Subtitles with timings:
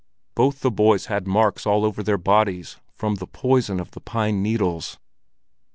[0.33, 4.41] Both the boys had marks all over their bodies from the poison of the pine
[4.41, 4.97] needles.